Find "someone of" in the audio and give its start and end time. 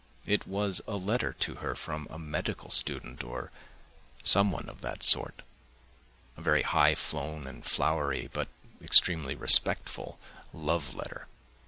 4.23-4.81